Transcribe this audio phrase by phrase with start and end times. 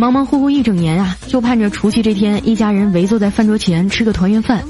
[0.00, 4.64] 忙忙乎乎一整年啊，就盼着除夕这天一家人围坐在饭桌前吃个团圆饭。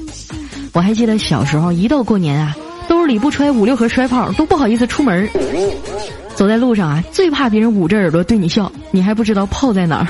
[0.73, 2.57] 我还记得小时候一到过年啊，
[2.89, 5.31] 兜里不揣五六盒摔炮都不好意思出门。
[6.35, 10.09] 走在路上啊，最怕别人捂着耳朵对你笑，你还不知道炮在哪儿。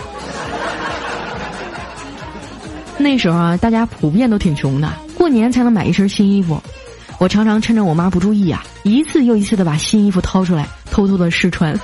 [2.97, 6.59] 那时候啊，大家普遍都挺穷的，过年才能买一身新衣服。
[7.19, 11.79] 我常常趁着我妈不注意啊，一次又一次的把新衣服掏出来，偷偷的试穿。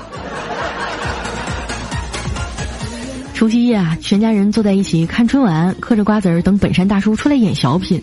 [3.36, 8.00] 除夕夜啊，全家人坐在一起看春晚，嗑着瓜子儿等本山大叔出来演小品，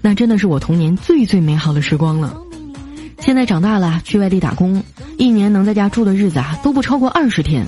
[0.00, 2.40] 那真的是我童年最最美好的时光了。
[3.18, 4.80] 现在长大了，去外地打工，
[5.18, 7.66] 一年能在家住的日子啊都不超过二十天。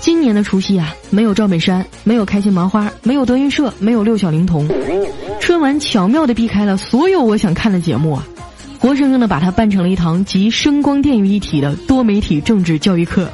[0.00, 4.68] 今年的除夕啊，没有赵本山，没有开心麻花，没有德云社，没有六小龄童，
[5.38, 8.26] 春晚巧妙的避开了所有我想看的节目啊，
[8.80, 13.30] 活生生的把它办成了一堂集声光电于一体的多媒体政治教育课。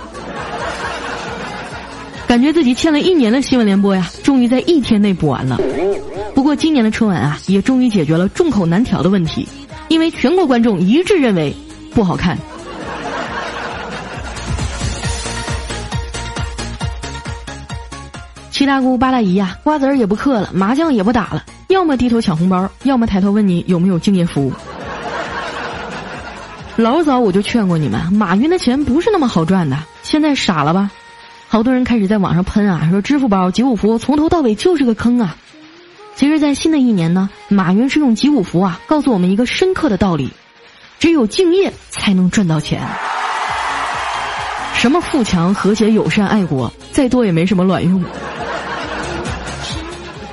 [2.32, 5.60] 感觉自己欠了一年的新闻联播呀，终于在一天内补完了。
[6.34, 9.46] 不过今年的春晚啊，也终于解决了众口难调的问题，
[9.88, 11.54] 因为全国观众一致认为
[11.94, 12.38] 不好看。
[18.50, 24.50] 七大姑八大姨呀，瓜子儿也不嗑了，麻将也不打了，要么低头抢红包，要么抬头问你有没有敬业福。
[26.76, 30.90] 老早我就劝过你们，马云的钱不是那么好赚的，现在傻了吧？
[31.52, 35.36] 好多人开始在网上喷啊，说支付宝、集五福从头到尾就是个坑啊。
[36.16, 40.30] 其实，在新的一年呢，马云是用集五福啊，告诉我们一个深刻的道理：
[40.98, 42.80] 只有敬业才能赚到钱。
[44.76, 48.02] 什么富强、和谐、友善、爱国，再多也没什么卵用。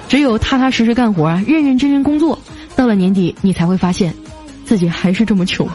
[0.07, 2.39] 只有踏踏实实干活啊，认认真真工作，
[2.77, 4.13] 到了年底，你才会发现，
[4.63, 5.67] 自己还是这么穷。